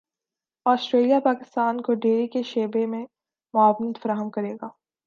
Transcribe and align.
Australia 0.65 1.19
Pakistan 1.19 1.81
کو 1.81 1.93
dairy 2.01 2.27
کے 2.27 2.43
شعبے 2.43 2.85
میں 2.85 3.05
معاونت 3.53 4.01
فراہم 4.01 4.29
کرے 4.29 4.53
گا 4.53 4.69